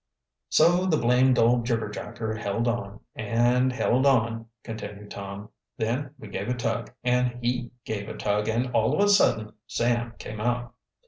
[0.49, 5.49] "So the blamed old jibberjacker held on and held on," continued Tom.
[5.77, 9.53] "Then we gave a tug and he gave a tug, and all of a sudden
[9.67, 10.73] Sam came out.